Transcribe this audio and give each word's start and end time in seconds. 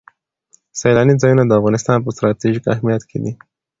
سیلاني 0.79 1.15
ځایونه 1.21 1.43
د 1.45 1.51
افغانستان 1.59 1.97
په 2.01 2.09
ستراتیژیک 2.15 2.63
اهمیت 2.73 3.03
کې 3.09 3.17
دي. 3.23 3.31